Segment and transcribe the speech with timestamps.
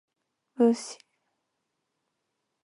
[0.57, 0.97] 武士